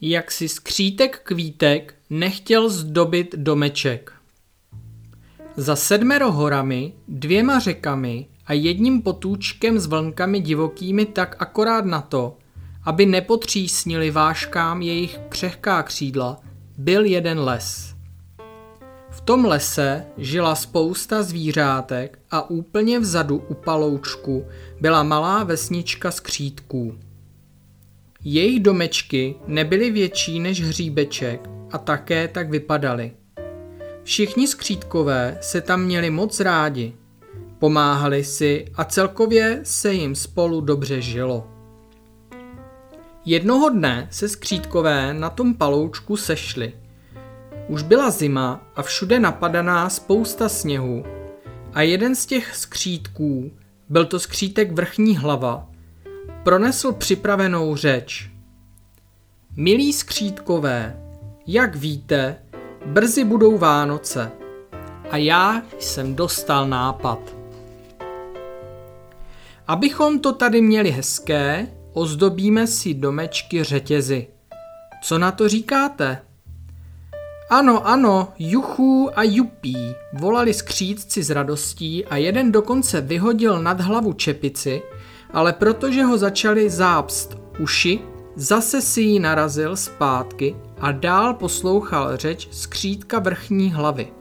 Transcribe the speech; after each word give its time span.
jak 0.00 0.30
si 0.30 0.48
skřítek 0.48 1.20
kvítek 1.24 1.94
nechtěl 2.10 2.68
zdobit 2.68 3.34
domeček. 3.38 4.12
Za 5.56 5.76
sedmero 5.76 6.32
horami, 6.32 6.92
dvěma 7.08 7.58
řekami 7.58 8.26
a 8.46 8.52
jedním 8.52 9.02
potůčkem 9.02 9.78
s 9.78 9.86
vlnkami 9.86 10.40
divokými 10.40 11.06
tak 11.06 11.36
akorát 11.38 11.84
na 11.84 12.00
to, 12.00 12.36
aby 12.84 13.06
nepotřísnili 13.06 14.10
váškám 14.10 14.82
jejich 14.82 15.18
křehká 15.28 15.82
křídla, 15.82 16.40
byl 16.78 17.04
jeden 17.04 17.40
les. 17.40 17.94
V 19.10 19.20
tom 19.20 19.44
lese 19.44 20.06
žila 20.18 20.54
spousta 20.54 21.22
zvířátek 21.22 22.18
a 22.30 22.50
úplně 22.50 22.98
vzadu 22.98 23.36
u 23.48 23.54
paloučku 23.54 24.46
byla 24.80 25.02
malá 25.02 25.44
vesnička 25.44 26.10
skřítků. 26.10 26.98
Jejich 28.30 28.60
domečky 28.60 29.34
nebyly 29.46 29.90
větší 29.90 30.40
než 30.40 30.62
hříbeček 30.62 31.50
a 31.70 31.78
také 31.78 32.28
tak 32.28 32.50
vypadaly. 32.50 33.12
Všichni 34.02 34.46
skřítkové 34.46 35.38
se 35.40 35.60
tam 35.60 35.82
měli 35.82 36.10
moc 36.10 36.40
rádi. 36.40 36.92
Pomáhali 37.58 38.24
si 38.24 38.64
a 38.74 38.84
celkově 38.84 39.60
se 39.62 39.92
jim 39.92 40.14
spolu 40.14 40.60
dobře 40.60 41.00
žilo. 41.00 41.46
Jednoho 43.24 43.68
dne 43.68 44.08
se 44.10 44.28
skřítkové 44.28 45.14
na 45.14 45.30
tom 45.30 45.54
paloučku 45.54 46.16
sešli. 46.16 46.72
Už 47.68 47.82
byla 47.82 48.10
zima 48.10 48.72
a 48.76 48.82
všude 48.82 49.20
napadaná 49.20 49.90
spousta 49.90 50.48
sněhu 50.48 51.04
a 51.72 51.82
jeden 51.82 52.14
z 52.14 52.26
těch 52.26 52.56
skřítků, 52.56 53.50
byl 53.88 54.04
to 54.04 54.18
skřítek 54.18 54.72
vrchní 54.72 55.16
hlava, 55.16 55.67
pronesl 56.42 56.92
připravenou 56.92 57.76
řeč. 57.76 58.30
Milí 59.56 59.92
skřítkové, 59.92 61.02
jak 61.46 61.76
víte, 61.76 62.36
brzy 62.86 63.24
budou 63.24 63.58
Vánoce 63.58 64.32
a 65.10 65.16
já 65.16 65.62
jsem 65.78 66.14
dostal 66.14 66.68
nápad. 66.68 67.18
Abychom 69.66 70.18
to 70.18 70.32
tady 70.32 70.60
měli 70.60 70.90
hezké, 70.90 71.66
ozdobíme 71.92 72.66
si 72.66 72.94
domečky 72.94 73.64
řetězy. 73.64 74.26
Co 75.02 75.18
na 75.18 75.32
to 75.32 75.48
říkáte? 75.48 76.18
Ano, 77.50 77.86
ano, 77.86 78.32
juchů 78.38 79.10
a 79.14 79.22
jupí, 79.22 79.76
volali 80.12 80.54
skřídci 80.54 81.22
s 81.22 81.30
radostí 81.30 82.04
a 82.04 82.16
jeden 82.16 82.52
dokonce 82.52 83.00
vyhodil 83.00 83.62
nad 83.62 83.80
hlavu 83.80 84.12
čepici, 84.12 84.82
ale 85.30 85.52
protože 85.52 86.04
ho 86.04 86.18
začali 86.18 86.70
zápst 86.70 87.38
uši, 87.58 88.00
zase 88.36 88.82
si 88.82 89.00
ji 89.00 89.20
narazil 89.20 89.76
zpátky 89.76 90.56
a 90.80 90.92
dál 90.92 91.34
poslouchal 91.34 92.16
řeč 92.16 92.48
skřítka 92.50 93.18
vrchní 93.18 93.72
hlavy. 93.72 94.12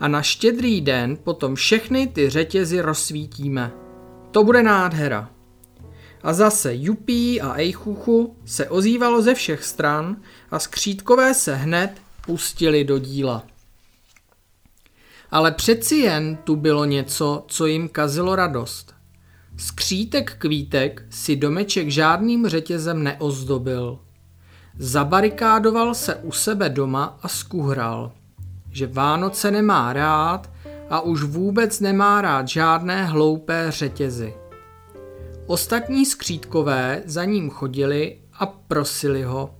A 0.00 0.08
na 0.08 0.22
štědrý 0.22 0.80
den 0.80 1.16
potom 1.24 1.54
všechny 1.54 2.06
ty 2.06 2.30
řetězy 2.30 2.80
rozsvítíme. 2.80 3.72
To 4.30 4.44
bude 4.44 4.62
nádhera. 4.62 5.30
A 6.22 6.32
zase 6.32 6.74
Jupí 6.74 7.40
a 7.40 7.54
Ejchuchu 7.54 8.36
se 8.44 8.68
ozývalo 8.68 9.22
ze 9.22 9.34
všech 9.34 9.64
stran 9.64 10.16
a 10.50 10.58
skřítkové 10.58 11.34
se 11.34 11.54
hned 11.54 11.90
pustili 12.26 12.84
do 12.84 12.98
díla. 12.98 13.44
Ale 15.30 15.52
přeci 15.52 15.96
jen 15.96 16.36
tu 16.36 16.56
bylo 16.56 16.84
něco, 16.84 17.44
co 17.48 17.66
jim 17.66 17.88
kazilo 17.88 18.36
radost. 18.36 18.95
Skřítek 19.56 20.36
kvítek 20.38 21.04
si 21.10 21.36
domeček 21.36 21.88
žádným 21.88 22.46
řetězem 22.46 23.02
neozdobil. 23.02 23.98
Zabarikádoval 24.78 25.94
se 25.94 26.14
u 26.14 26.32
sebe 26.32 26.68
doma 26.68 27.18
a 27.22 27.28
skuhral, 27.28 28.12
že 28.70 28.86
Vánoce 28.86 29.50
nemá 29.50 29.92
rád 29.92 30.50
a 30.90 31.00
už 31.00 31.22
vůbec 31.22 31.80
nemá 31.80 32.20
rád 32.20 32.48
žádné 32.48 33.04
hloupé 33.04 33.66
řetězy. 33.68 34.34
Ostatní 35.46 36.06
skřítkové 36.06 37.02
za 37.04 37.24
ním 37.24 37.50
chodili 37.50 38.18
a 38.32 38.46
prosili 38.46 39.22
ho. 39.22 39.54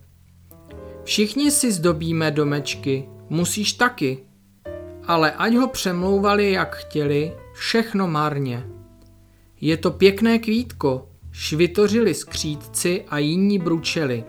Všichni 1.04 1.50
si 1.50 1.72
zdobíme 1.72 2.31
domečky, 2.31 3.09
musíš 3.28 3.72
taky. 3.72 4.19
Ale 5.06 5.32
ať 5.32 5.54
ho 5.54 5.69
přemlouvali 5.69 6.53
jak 6.53 6.76
chtěli, 6.76 7.32
všechno 7.54 8.09
marně. 8.09 8.75
Je 9.61 9.77
to 9.77 9.91
pěkné 9.91 10.39
kvítko, 10.39 11.09
švitořili 11.33 12.15
skřítci 12.15 13.05
a 13.09 13.19
jiní 13.19 13.59
bručeli. 13.59 14.25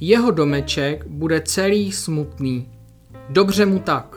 Jeho 0.00 0.30
domeček 0.30 1.06
bude 1.06 1.40
celý 1.40 1.92
smutný. 1.92 2.68
Dobře 3.28 3.66
mu 3.66 3.78
tak. 3.78 4.16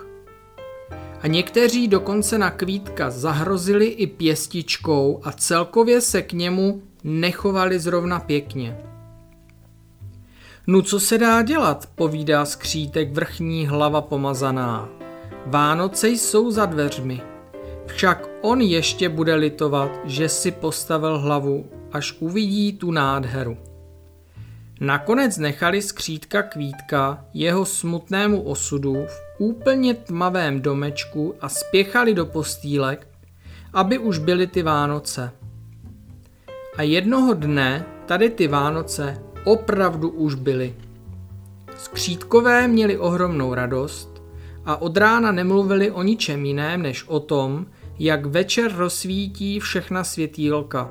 A 1.22 1.28
někteří 1.28 1.88
dokonce 1.88 2.38
na 2.38 2.52
kvítka 2.52 3.09
zahrozili 3.09 3.86
i 3.86 4.08
pěstičkou 4.08 5.19
a 5.24 5.31
celkově 5.31 6.02
se 6.02 6.22
k 6.22 6.34
němu 6.34 6.81
nechovali 7.03 7.80
zrovna 7.80 8.19
pěkně. 8.19 8.78
No 10.68 10.81
co 10.81 11.00
se 11.00 11.18
dá 11.18 11.42
dělat, 11.42 11.90
povídá 11.96 12.46
skřítek 12.46 13.14
vrchní 13.14 13.68
hlava 13.68 14.02
pomazaná. 14.02 14.90
Vánoce 15.46 16.09
jsou 16.09 16.52
za 16.52 16.66
dveřmi. 16.66 17.28
Však 17.94 18.29
on 18.41 18.61
ještě 18.61 19.09
bude 19.09 19.35
litovat, 19.35 19.91
že 20.05 20.29
si 20.29 20.51
postavil 20.51 21.19
hlavu, 21.19 21.66
až 21.91 22.16
uvidí 22.19 22.73
tu 22.73 22.91
nádheru. 22.91 23.57
Nakonec 24.81 25.38
nechali 25.38 25.81
skřítka 25.81 26.44
kvítka 26.44 27.25
jeho 27.33 27.66
smutnému 27.66 28.41
osudu 28.41 29.05
v 29.07 29.22
úplně 29.38 29.94
tmavém 29.94 30.61
domečku 30.61 31.35
a 31.41 31.50
spěchali 31.50 32.13
do 32.13 32.25
postýlek, 32.25 33.07
aby 33.73 33.97
už 33.97 34.17
byly 34.17 34.47
ty 34.47 34.63
Vánoce. 34.63 35.31
A 36.77 36.81
jednoho 36.81 37.33
dne 37.33 37.85
tady 38.06 38.29
ty 38.29 38.47
Vánoce 38.47 39.21
opravdu 39.44 40.09
už 40.09 40.35
byly. 40.35 40.75
Skřítkové 41.77 42.67
měli 42.67 42.97
ohromnou 42.97 43.53
radost 43.53 44.23
a 44.66 44.81
od 44.81 44.97
rána 44.97 45.31
nemluvili 45.31 45.91
o 45.91 46.03
ničem 46.03 46.45
jiném 46.45 46.81
než 46.81 47.03
o 47.07 47.19
tom, 47.19 47.66
jak 48.00 48.26
večer 48.26 48.76
rozsvítí 48.76 49.60
všechna 49.60 50.04
světýlka. 50.04 50.90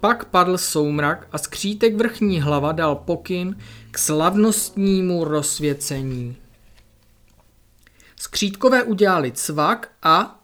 Pak 0.00 0.24
padl 0.24 0.58
soumrak 0.58 1.28
a 1.32 1.38
skřítek 1.38 1.96
vrchní 1.96 2.40
hlava 2.40 2.72
dal 2.72 2.96
pokyn 2.96 3.56
k 3.90 3.98
slavnostnímu 3.98 5.24
rozsvěcení. 5.24 6.36
Skřítkové 8.16 8.82
udělali 8.82 9.32
cvak 9.32 9.92
a 10.02 10.36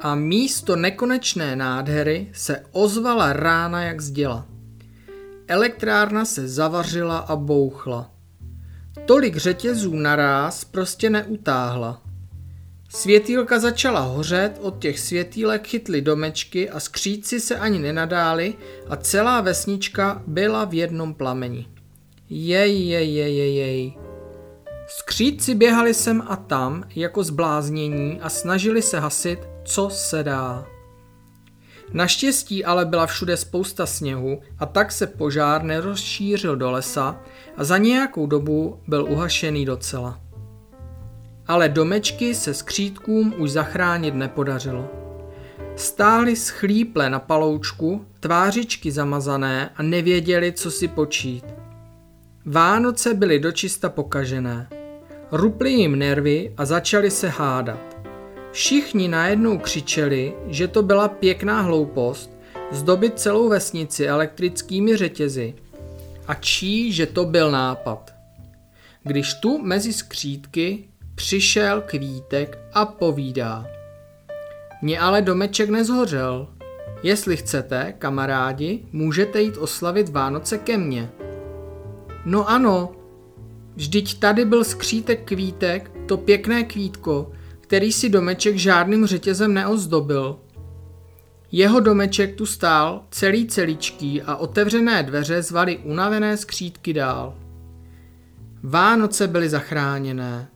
a 0.00 0.14
místo 0.14 0.76
nekonečné 0.76 1.56
nádhery 1.56 2.30
se 2.32 2.64
ozvala 2.72 3.32
rána 3.32 3.82
jak 3.82 4.00
zděla. 4.00 4.46
Elektrárna 5.48 6.24
se 6.24 6.48
zavařila 6.48 7.18
a 7.18 7.36
bouchla. 7.36 8.10
Tolik 9.06 9.36
řetězů 9.36 9.94
naráz 9.94 10.64
prostě 10.64 11.10
neutáhla. 11.10 12.02
Světýlka 12.94 13.58
začala 13.58 14.00
hořet, 14.00 14.58
od 14.60 14.78
těch 14.78 14.98
světýlek 14.98 15.66
chytly 15.66 16.00
domečky 16.00 16.70
a 16.70 16.80
skříci 16.80 17.40
se 17.40 17.58
ani 17.58 17.78
nenadáli 17.78 18.54
a 18.88 18.96
celá 18.96 19.40
vesnička 19.40 20.22
byla 20.26 20.64
v 20.64 20.74
jednom 20.74 21.14
plameni. 21.14 21.66
Jej, 22.30 22.86
jej, 22.86 23.14
jej, 23.14 23.36
jej, 23.36 23.54
jej. 23.54 23.98
Skříci 24.86 25.54
běhali 25.54 25.94
sem 25.94 26.22
a 26.26 26.36
tam 26.36 26.84
jako 26.96 27.24
zbláznění 27.24 28.20
a 28.20 28.28
snažili 28.28 28.82
se 28.82 29.00
hasit, 29.00 29.38
co 29.64 29.90
se 29.90 30.22
dá. 30.22 30.66
Naštěstí 31.92 32.64
ale 32.64 32.84
byla 32.84 33.06
všude 33.06 33.36
spousta 33.36 33.86
sněhu 33.86 34.40
a 34.58 34.66
tak 34.66 34.92
se 34.92 35.06
požár 35.06 35.62
nerozšířil 35.62 36.56
do 36.56 36.70
lesa 36.70 37.20
a 37.56 37.64
za 37.64 37.78
nějakou 37.78 38.26
dobu 38.26 38.80
byl 38.86 39.06
uhašený 39.10 39.64
docela 39.64 40.31
ale 41.52 41.68
domečky 41.68 42.34
se 42.34 42.54
skřítkům 42.54 43.34
už 43.38 43.50
zachránit 43.50 44.14
nepodařilo. 44.14 44.90
Stáli 45.76 46.36
schlíple 46.36 47.10
na 47.10 47.18
paloučku, 47.18 48.06
tvářičky 48.20 48.92
zamazané 48.92 49.70
a 49.76 49.82
nevěděli, 49.82 50.52
co 50.52 50.70
si 50.70 50.88
počít. 50.88 51.44
Vánoce 52.44 53.14
byly 53.14 53.38
dočista 53.38 53.88
pokažené. 53.88 54.68
Ruply 55.32 55.72
jim 55.72 55.98
nervy 55.98 56.54
a 56.56 56.64
začali 56.64 57.10
se 57.10 57.28
hádat. 57.28 57.96
Všichni 58.52 59.08
najednou 59.08 59.58
křičeli, 59.58 60.34
že 60.46 60.68
to 60.68 60.82
byla 60.82 61.08
pěkná 61.08 61.60
hloupost 61.60 62.30
zdobit 62.70 63.18
celou 63.18 63.48
vesnici 63.48 64.06
elektrickými 64.06 64.96
řetězy 64.96 65.54
a 66.26 66.34
čí, 66.34 66.92
že 66.92 67.06
to 67.06 67.24
byl 67.24 67.50
nápad. 67.50 68.14
Když 69.02 69.34
tu 69.34 69.58
mezi 69.62 69.92
skřítky 69.92 70.88
Přišel 71.22 71.80
kvítek 71.80 72.58
a 72.72 72.86
povídá. 72.86 73.66
Mně 74.82 75.00
ale 75.00 75.22
domeček 75.22 75.70
nezhořel. 75.70 76.48
Jestli 77.02 77.36
chcete, 77.36 77.94
kamarádi, 77.98 78.86
můžete 78.92 79.42
jít 79.42 79.56
oslavit 79.56 80.08
Vánoce 80.08 80.58
ke 80.58 80.78
mně. 80.78 81.10
No 82.24 82.48
ano, 82.48 82.92
vždyť 83.76 84.18
tady 84.18 84.44
byl 84.44 84.64
skřítek 84.64 85.24
kvítek, 85.24 85.90
to 86.06 86.16
pěkné 86.16 86.64
kvítko, 86.64 87.32
který 87.60 87.92
si 87.92 88.08
domeček 88.08 88.56
žádným 88.56 89.06
řetězem 89.06 89.54
neozdobil. 89.54 90.38
Jeho 91.52 91.80
domeček 91.80 92.36
tu 92.36 92.46
stál, 92.46 93.04
celý 93.10 93.46
celičký 93.46 94.22
a 94.22 94.36
otevřené 94.36 95.02
dveře 95.02 95.42
zvali 95.42 95.78
unavené 95.78 96.36
skřítky 96.36 96.92
dál. 96.92 97.34
Vánoce 98.62 99.28
byly 99.28 99.48
zachráněné. 99.48 100.48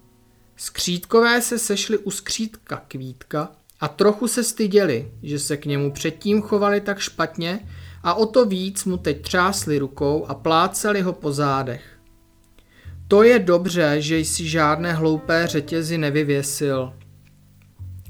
Skřítkové 0.56 1.42
se 1.42 1.58
sešli 1.58 1.98
u 1.98 2.10
skřítka 2.10 2.82
kvítka 2.88 3.52
a 3.80 3.88
trochu 3.88 4.28
se 4.28 4.44
styděli, 4.44 5.12
že 5.22 5.38
se 5.38 5.56
k 5.56 5.66
němu 5.66 5.92
předtím 5.92 6.42
chovali 6.42 6.80
tak 6.80 6.98
špatně 6.98 7.68
a 8.02 8.14
o 8.14 8.26
to 8.26 8.46
víc 8.46 8.84
mu 8.84 8.96
teď 8.96 9.22
třásli 9.22 9.78
rukou 9.78 10.26
a 10.28 10.34
pláceli 10.34 11.02
ho 11.02 11.12
po 11.12 11.32
zádech. 11.32 11.82
To 13.08 13.22
je 13.22 13.38
dobře, 13.38 13.96
že 13.98 14.18
jsi 14.18 14.48
žádné 14.48 14.92
hloupé 14.92 15.46
řetězy 15.46 15.98
nevyvěsil. 15.98 16.92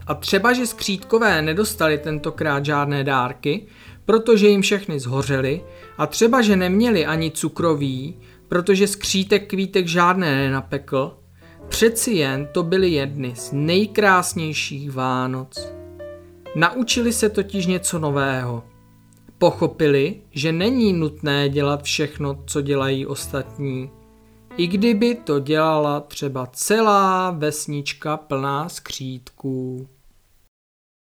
A 0.06 0.14
třeba, 0.14 0.52
že 0.52 0.66
skřítkové 0.66 1.42
nedostali 1.42 1.98
tentokrát 1.98 2.64
žádné 2.64 3.04
dárky, 3.04 3.66
protože 4.04 4.48
jim 4.48 4.62
všechny 4.62 5.00
zhořely, 5.00 5.64
a 5.98 6.06
třeba, 6.06 6.42
že 6.42 6.56
neměli 6.56 7.06
ani 7.06 7.30
cukroví, 7.30 8.20
protože 8.48 8.86
skřítek 8.86 9.50
kvítek 9.50 9.86
žádné 9.88 10.36
nenapekl, 10.36 11.18
přeci 11.68 12.10
jen 12.10 12.48
to 12.52 12.62
byly 12.62 12.90
jedny 12.90 13.36
z 13.36 13.52
nejkrásnějších 13.52 14.92
Vánoc. 14.92 15.72
Naučili 16.54 17.12
se 17.12 17.28
totiž 17.28 17.66
něco 17.66 17.98
nového. 17.98 18.64
Pochopili, 19.38 20.20
že 20.30 20.52
není 20.52 20.92
nutné 20.92 21.48
dělat 21.48 21.82
všechno, 21.82 22.42
co 22.46 22.60
dělají 22.60 23.06
ostatní. 23.06 23.90
I 24.56 24.66
kdyby 24.66 25.14
to 25.14 25.40
dělala 25.40 26.00
třeba 26.00 26.46
celá 26.46 27.30
vesnička 27.30 28.16
plná 28.16 28.68
skřítků. 28.68 29.88